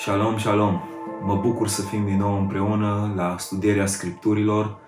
[0.00, 0.80] Shalom, shalom!
[1.24, 4.78] Mă bucur să fim din nou împreună la studierea Scripturilor.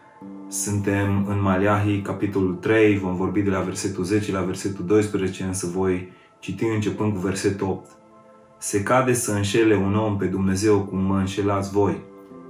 [0.49, 5.67] Suntem în Maliahi, capitolul 3, vom vorbi de la versetul 10 la versetul 12, însă
[5.67, 7.91] voi citi începând cu versetul 8.
[8.59, 11.99] Se cade să înșele un om pe Dumnezeu cum mă înșelați voi,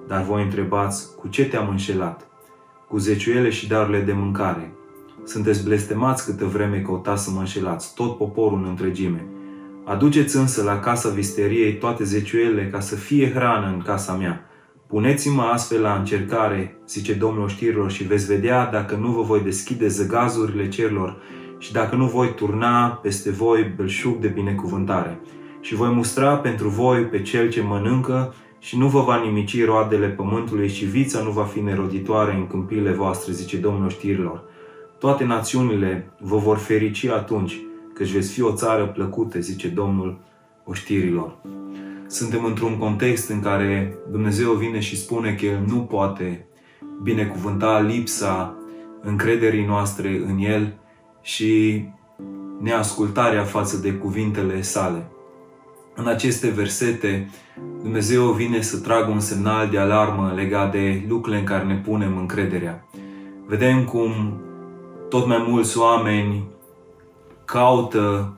[0.08, 2.26] dar voi întrebați, cu ce te-am înșelat?
[2.88, 4.72] Cu zeciuiele și darurile de mâncare.
[5.24, 9.26] Sunteți blestemați câtă vreme căutați să mă înșelați, tot poporul în întregime.
[9.84, 14.46] Aduceți însă la casa visteriei toate zeciuielile ca să fie hrană în casa mea.
[14.86, 19.88] Puneți-mă astfel la încercare, zice Domnul știrilor, și veți vedea dacă nu vă voi deschide
[19.88, 21.16] zăgazurile cerilor
[21.58, 25.20] și dacă nu voi turna peste voi belșug de binecuvântare.
[25.60, 30.06] Și voi mustra pentru voi pe cel ce mănâncă și nu vă va nimici roadele
[30.06, 34.42] pământului și vița nu va fi neroditoare în câmpiile voastre, zice Domnul știrilor.
[34.98, 37.60] Toate națiunile vă vor ferici atunci,
[38.02, 40.18] căci veți fi o țară plăcută, zice Domnul
[40.64, 41.36] oștirilor.
[42.06, 46.46] Suntem într-un context în care Dumnezeu vine și spune că El nu poate
[47.02, 48.56] binecuvânta lipsa
[49.02, 50.74] încrederii noastre în El
[51.20, 51.84] și
[52.60, 55.10] neascultarea față de cuvintele sale.
[55.94, 57.30] În aceste versete,
[57.82, 62.16] Dumnezeu vine să tragă un semnal de alarmă legat de lucrurile în care ne punem
[62.18, 62.86] încrederea.
[63.46, 64.40] Vedem cum
[65.08, 66.51] tot mai mulți oameni
[67.52, 68.32] caută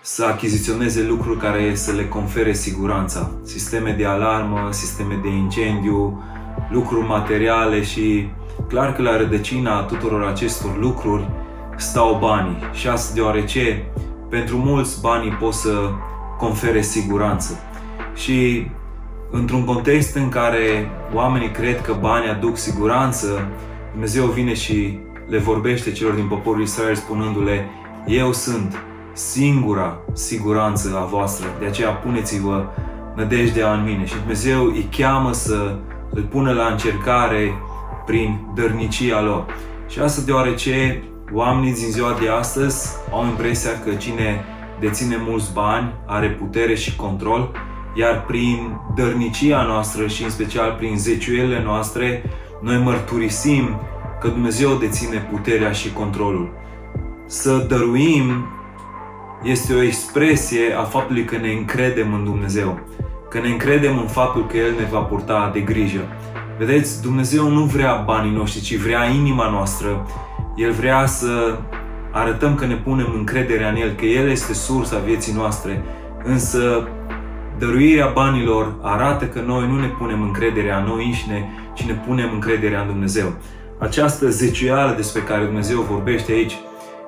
[0.00, 3.30] să achiziționeze lucruri care să le confere siguranța.
[3.42, 6.22] Sisteme de alarmă, sisteme de incendiu,
[6.70, 8.28] lucruri materiale și
[8.68, 11.28] clar că la rădăcina tuturor acestor lucruri
[11.76, 12.56] stau banii.
[12.72, 13.92] Și asta deoarece
[14.28, 15.90] pentru mulți banii pot să
[16.38, 17.58] confere siguranță.
[18.14, 18.66] Și
[19.30, 23.48] într-un context în care oamenii cred că banii aduc siguranță,
[23.90, 27.68] Dumnezeu vine și le vorbește celor din poporul Israel spunându-le
[28.06, 28.76] Eu sunt
[29.12, 32.64] singura siguranță a voastră, de aceea puneți-vă
[33.16, 34.04] nădejdea în mine.
[34.04, 35.76] Și Dumnezeu îi cheamă să
[36.10, 37.54] îl pună la încercare
[38.06, 39.46] prin dărnicia lor.
[39.88, 41.02] Și asta deoarece
[41.32, 44.44] oamenii din ziua de astăzi au impresia că cine
[44.80, 47.50] deține mulți bani are putere și control,
[47.94, 52.22] iar prin dărnicia noastră și în special prin zeciuielile noastre,
[52.62, 53.80] noi mărturisim
[54.20, 56.58] că Dumnezeu deține puterea și controlul.
[57.30, 58.46] Să dăruim
[59.42, 62.80] este o expresie a faptului că ne încredem în Dumnezeu,
[63.28, 66.00] că ne încredem în faptul că El ne va purta de grijă.
[66.58, 70.06] Vedeți, Dumnezeu nu vrea banii noștri, ci vrea inima noastră.
[70.56, 71.58] El vrea să
[72.12, 75.84] arătăm că ne punem încrederea în El, că El este sursa vieții noastre.
[76.24, 76.88] Însă,
[77.58, 82.30] dăruirea banilor arată că noi nu ne punem încrederea în noi înșine, ci ne punem
[82.32, 83.32] încrederea în Dumnezeu.
[83.78, 86.54] Această zeciuială despre care Dumnezeu vorbește aici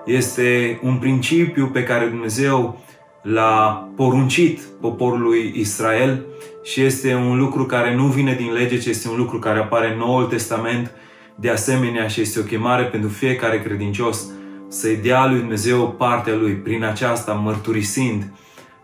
[0.05, 2.81] este un principiu pe care Dumnezeu
[3.23, 6.25] l-a poruncit poporului Israel
[6.63, 9.93] și este un lucru care nu vine din lege, ci este un lucru care apare
[9.93, 10.91] în Noul Testament
[11.35, 14.27] de asemenea și este o chemare pentru fiecare credincios
[14.69, 18.33] să-i dea lui Dumnezeu partea lui, prin aceasta mărturisind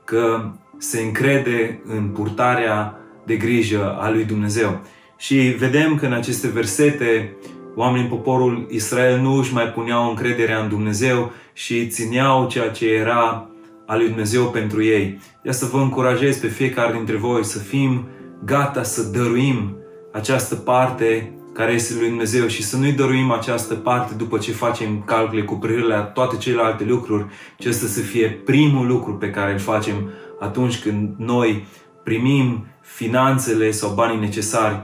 [0.04, 4.80] că se încrede în purtarea de grijă a lui Dumnezeu.
[5.16, 7.36] Și vedem că în aceste versete
[7.78, 13.48] oamenii poporul Israel nu își mai puneau încrederea în Dumnezeu și țineau ceea ce era
[13.86, 15.20] al lui Dumnezeu pentru ei.
[15.42, 18.06] Ia să vă încurajez pe fiecare dintre voi să fim
[18.44, 19.76] gata să dăruim
[20.12, 25.02] această parte care este lui Dumnezeu și să nu-i dăruim această parte după ce facem
[25.04, 27.26] calcule cu privire la toate celelalte lucruri,
[27.58, 31.66] ci asta să fie primul lucru pe care îl facem atunci când noi
[32.04, 34.80] primim finanțele sau banii necesari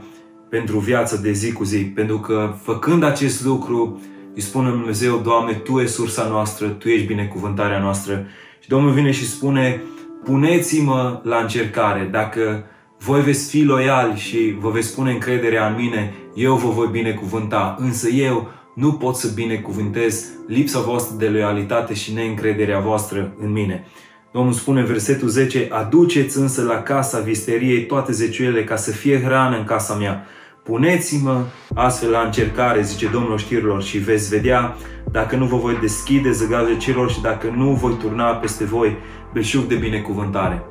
[0.55, 1.79] pentru viața de zi cu zi.
[1.79, 4.01] Pentru că făcând acest lucru,
[4.35, 8.27] îi spune Dumnezeu, Doamne, Tu ești sursa noastră, Tu ești binecuvântarea noastră.
[8.61, 9.83] Și Domnul vine și spune,
[10.25, 12.09] puneți-mă la încercare.
[12.11, 12.65] Dacă
[12.99, 17.77] voi veți fi loiali și vă veți pune încrederea în mine, eu vă voi binecuvânta.
[17.79, 23.85] Însă eu nu pot să binecuvântez lipsa voastră de loialitate și neîncrederea voastră în mine.
[24.33, 29.23] Domnul spune în versetul 10, aduceți însă la casa visteriei toate zeciuielile ca să fie
[29.23, 30.27] hrană în casa mea.
[30.65, 31.45] Puneți-mă
[31.75, 34.77] astfel la încercare, zice Domnul știrilor, și veți vedea
[35.11, 38.97] dacă nu vă voi deschide zăgajul celor și dacă nu voi turna peste voi
[39.33, 40.63] belșug de binecuvântare.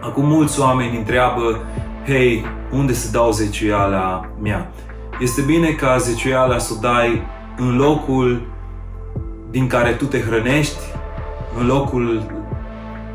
[0.00, 1.64] Acum mulți oameni întreabă,
[2.06, 4.70] hei, unde să dau zeciuiala mea?
[5.20, 7.22] Este bine ca zeciuiala să o dai
[7.56, 8.46] în locul
[9.50, 10.82] din care tu te hrănești,
[11.58, 12.32] în locul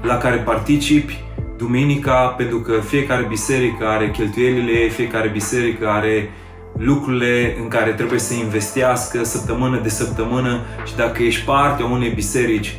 [0.01, 1.23] la care participi,
[1.63, 6.29] duminica, pentru că fiecare biserică are cheltuielile ei, fiecare biserică are
[6.77, 12.09] lucrurile în care trebuie să investească săptămână de săptămână și dacă ești parte a unei
[12.09, 12.77] biserici,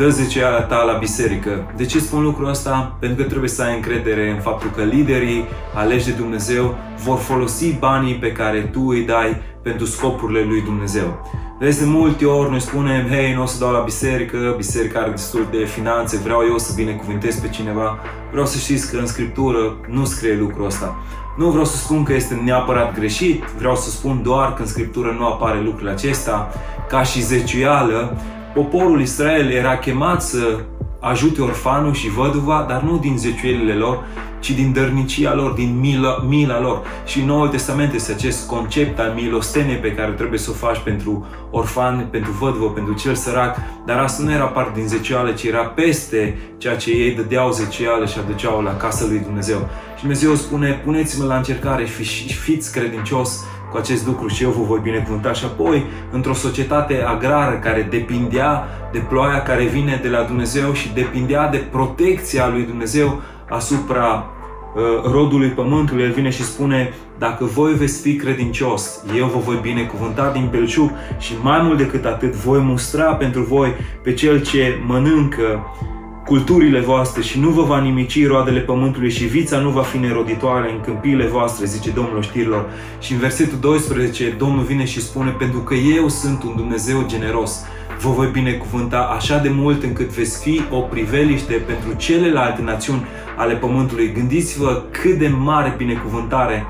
[0.00, 1.72] dă zeceala ta la biserică.
[1.76, 2.96] De ce spun lucrul ăsta?
[3.00, 5.44] Pentru că trebuie să ai încredere în faptul că liderii
[5.74, 6.74] aleși de Dumnezeu
[7.04, 11.26] vor folosi banii pe care tu îi dai pentru scopurile lui Dumnezeu.
[11.58, 15.10] Vezi, de multe ori noi spunem, hei, nu o să dau la biserică, biserica are
[15.10, 17.98] destul de finanțe, vreau eu să binecuvântez pe cineva.
[18.30, 20.96] Vreau să știți că în Scriptură nu scrie lucrul ăsta.
[21.36, 25.16] Nu vreau să spun că este neapărat greșit, vreau să spun doar că în Scriptură
[25.18, 26.52] nu apare lucrul acesta.
[26.88, 28.16] Ca și zeciuială,
[28.54, 30.60] poporul Israel era chemat să
[31.00, 34.04] ajute orfanul și văduva, dar nu din zeciuielile lor,
[34.40, 36.82] ci din dărnicia lor, din mila, mila lor.
[37.04, 40.78] Și în Noul Testament este acest concept al milosteniei pe care trebuie să o faci
[40.78, 43.56] pentru orfan, pentru văduvă, pentru cel sărac,
[43.86, 48.06] dar asta nu era parte din zecioală, ci era peste ceea ce ei dădeau zecioală
[48.06, 49.68] și aduceau la casa lui Dumnezeu.
[49.94, 54.62] Și Dumnezeu spune, puneți-mă la încercare și fiți credincios cu acest lucru și eu vă
[54.62, 55.32] voi binecuvânta.
[55.32, 60.92] Și apoi, într-o societate agrară care depindea de ploaia care vine de la Dumnezeu și
[60.92, 64.26] depindea de protecția lui Dumnezeu asupra
[64.74, 69.58] uh, rodului pământului, el vine și spune, dacă voi veți fi credincios, eu vă voi
[69.62, 74.82] binecuvânta din belșug și mai mult decât atât, voi mustra pentru voi pe cel ce
[74.86, 75.66] mănâncă
[76.30, 80.72] culturile voastre și nu vă va nimici roadele pământului și vița nu va fi neroditoare
[80.72, 82.70] în câmpiile voastre, zice Domnul știrilor.
[83.00, 87.64] Și în versetul 12, Domnul vine și spune, pentru că eu sunt un Dumnezeu generos,
[88.00, 93.06] vă voi binecuvânta așa de mult încât veți fi o priveliște pentru celelalte națiuni
[93.36, 94.12] ale pământului.
[94.12, 96.66] Gândiți-vă cât de mare binecuvântare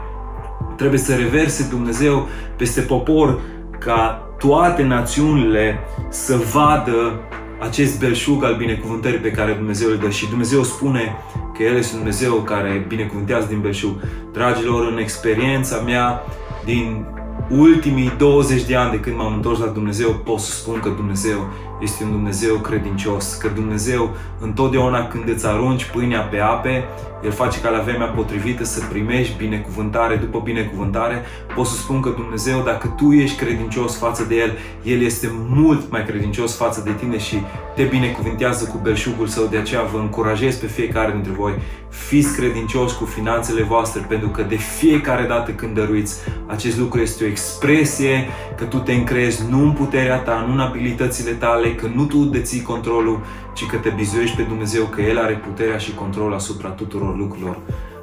[0.76, 3.40] trebuie să reverse Dumnezeu peste popor
[3.78, 5.78] ca toate națiunile
[6.08, 7.20] să vadă
[7.60, 11.16] acest belșug al binecuvântării pe care Dumnezeu îl dă și Dumnezeu spune
[11.56, 14.00] că El este Dumnezeu care binecuvântează din belșug.
[14.32, 16.22] Dragilor, în experiența mea
[16.64, 17.04] din
[17.50, 21.48] ultimii 20 de ani de când m-am întors la Dumnezeu, pot să spun că Dumnezeu
[21.80, 26.84] este un Dumnezeu credincios, că Dumnezeu întotdeauna când îți arunci pâinea pe ape,
[27.24, 31.22] El face ca la vremea potrivită să primești binecuvântare după binecuvântare.
[31.54, 35.90] Pot să spun că Dumnezeu, dacă tu ești credincios față de El, El este mult
[35.90, 37.36] mai credincios față de tine și
[37.74, 39.46] te binecuvintează cu belșugul Său.
[39.46, 41.52] De aceea vă încurajez pe fiecare dintre voi,
[41.88, 46.16] fiți credincioși cu finanțele voastre, pentru că de fiecare dată când dăruiți,
[46.46, 50.60] acest lucru este o expresie că tu te încrezi nu în puterea ta, nu în
[50.60, 53.20] abilitățile tale, că nu tu deții controlul,
[53.54, 57.58] ci că te bizuiești pe Dumnezeu, că El are puterea și control asupra tuturor lucrurilor.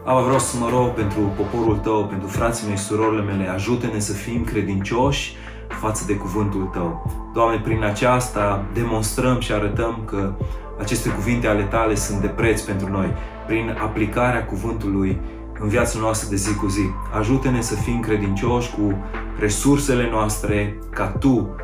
[0.05, 4.13] Aba, vreau să mă rog pentru poporul tău, pentru frații mei, surorile mele, ajută-ne să
[4.13, 5.35] fim credincioși
[5.67, 7.11] față de cuvântul tău.
[7.33, 10.33] Doamne, prin aceasta demonstrăm și arătăm că
[10.79, 13.13] aceste cuvinte ale tale sunt de preț pentru noi.
[13.47, 15.21] Prin aplicarea cuvântului
[15.59, 16.89] în viața noastră de zi cu zi.
[17.17, 18.93] Ajută-ne să fim credincioși cu
[19.39, 21.55] resursele noastre, ca Tu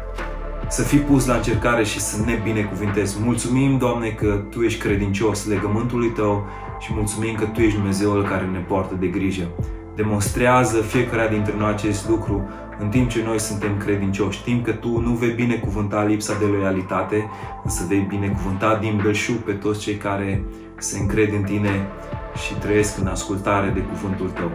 [0.74, 3.18] să fii pus la încercare și să ne binecuvintezi.
[3.24, 6.46] Mulțumim, Doamne, că Tu ești credincios legământului Tău
[6.80, 9.48] și mulțumim că Tu ești Dumnezeul care ne poartă de grijă.
[9.96, 12.50] Demonstrează fiecare dintre noi acest lucru
[12.80, 14.40] în timp ce noi suntem credincioși.
[14.40, 17.30] Știm că Tu nu vei binecuvânta lipsa de loialitate,
[17.64, 20.44] însă vei binecuvânta din belșug pe toți cei care
[20.78, 21.88] se încred în Tine
[22.46, 24.52] și trăiesc în ascultare de cuvântul Tău.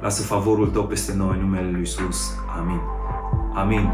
[0.00, 2.34] Lasă favorul Tău peste noi în numele Lui Iisus.
[2.58, 2.80] Amin.
[3.54, 3.90] Amin.